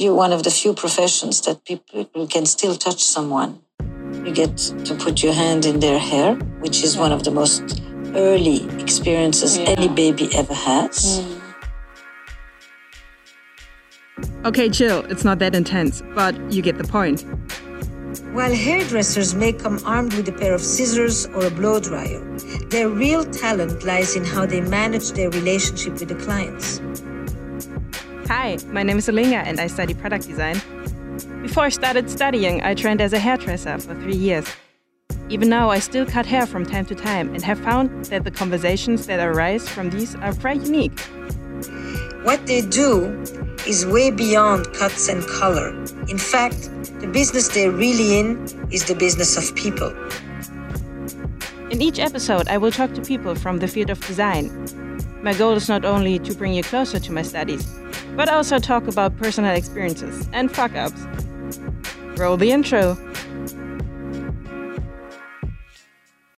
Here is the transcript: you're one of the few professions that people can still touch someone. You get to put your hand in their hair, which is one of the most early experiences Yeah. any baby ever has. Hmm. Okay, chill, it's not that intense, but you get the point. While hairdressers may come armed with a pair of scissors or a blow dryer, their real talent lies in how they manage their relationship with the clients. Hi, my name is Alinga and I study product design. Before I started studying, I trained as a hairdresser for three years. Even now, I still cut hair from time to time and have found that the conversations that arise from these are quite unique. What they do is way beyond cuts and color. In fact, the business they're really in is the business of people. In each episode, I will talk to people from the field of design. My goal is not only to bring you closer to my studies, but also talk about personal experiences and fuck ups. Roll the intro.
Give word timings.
you're 0.00 0.14
one 0.14 0.32
of 0.32 0.42
the 0.44 0.50
few 0.50 0.72
professions 0.72 1.42
that 1.42 1.62
people 1.66 2.26
can 2.26 2.46
still 2.46 2.74
touch 2.74 3.04
someone. 3.04 3.60
You 4.24 4.32
get 4.32 4.56
to 4.86 4.94
put 4.94 5.22
your 5.22 5.34
hand 5.34 5.66
in 5.66 5.80
their 5.80 5.98
hair, 5.98 6.36
which 6.64 6.82
is 6.82 6.96
one 6.96 7.12
of 7.12 7.22
the 7.24 7.30
most 7.30 7.82
early 8.14 8.66
experiences 8.80 9.58
Yeah. 9.58 9.74
any 9.76 9.88
baby 9.88 10.28
ever 10.34 10.54
has. 10.54 11.20
Hmm. 11.20 11.36
Okay, 14.46 14.70
chill, 14.70 15.04
it's 15.10 15.24
not 15.24 15.38
that 15.40 15.54
intense, 15.54 16.02
but 16.14 16.34
you 16.50 16.62
get 16.62 16.78
the 16.78 16.84
point. 16.98 17.24
While 18.32 18.54
hairdressers 18.54 19.34
may 19.34 19.52
come 19.52 19.78
armed 19.84 20.14
with 20.14 20.26
a 20.28 20.32
pair 20.32 20.54
of 20.54 20.62
scissors 20.62 21.26
or 21.26 21.44
a 21.44 21.50
blow 21.50 21.78
dryer, 21.78 22.22
their 22.70 22.88
real 22.88 23.24
talent 23.24 23.84
lies 23.84 24.16
in 24.16 24.24
how 24.24 24.46
they 24.46 24.62
manage 24.62 25.12
their 25.12 25.28
relationship 25.30 26.00
with 26.00 26.08
the 26.08 26.14
clients. 26.24 26.80
Hi, 28.26 28.58
my 28.66 28.82
name 28.82 28.98
is 28.98 29.08
Alinga 29.08 29.42
and 29.44 29.60
I 29.60 29.66
study 29.66 29.94
product 29.94 30.26
design. 30.26 30.60
Before 31.42 31.64
I 31.64 31.68
started 31.68 32.08
studying, 32.10 32.62
I 32.62 32.74
trained 32.74 33.00
as 33.00 33.12
a 33.12 33.18
hairdresser 33.18 33.78
for 33.78 33.94
three 34.02 34.16
years. 34.16 34.46
Even 35.28 35.48
now, 35.48 35.70
I 35.70 35.78
still 35.78 36.06
cut 36.06 36.26
hair 36.26 36.46
from 36.46 36.64
time 36.64 36.86
to 36.86 36.94
time 36.94 37.34
and 37.34 37.42
have 37.42 37.58
found 37.60 38.06
that 38.06 38.24
the 38.24 38.30
conversations 38.30 39.06
that 39.06 39.20
arise 39.20 39.68
from 39.68 39.90
these 39.90 40.14
are 40.16 40.32
quite 40.34 40.60
unique. 40.62 40.98
What 42.22 42.46
they 42.46 42.60
do 42.62 43.06
is 43.66 43.86
way 43.86 44.10
beyond 44.10 44.72
cuts 44.74 45.08
and 45.08 45.26
color. 45.26 45.70
In 46.08 46.18
fact, 46.18 46.70
the 47.00 47.08
business 47.12 47.48
they're 47.48 47.70
really 47.70 48.18
in 48.18 48.46
is 48.70 48.84
the 48.84 48.94
business 48.94 49.36
of 49.36 49.54
people. 49.56 49.90
In 51.70 51.80
each 51.80 51.98
episode, 51.98 52.48
I 52.48 52.58
will 52.58 52.72
talk 52.72 52.92
to 52.94 53.02
people 53.02 53.34
from 53.34 53.58
the 53.58 53.68
field 53.68 53.90
of 53.90 54.04
design. 54.06 54.50
My 55.22 55.34
goal 55.34 55.52
is 55.52 55.68
not 55.68 55.84
only 55.84 56.18
to 56.18 56.34
bring 56.34 56.54
you 56.54 56.62
closer 56.62 56.98
to 56.98 57.12
my 57.12 57.22
studies, 57.22 57.66
but 58.16 58.28
also 58.28 58.58
talk 58.58 58.86
about 58.86 59.16
personal 59.16 59.54
experiences 59.54 60.28
and 60.32 60.50
fuck 60.50 60.74
ups. 60.74 61.00
Roll 62.16 62.36
the 62.36 62.52
intro. 62.52 62.96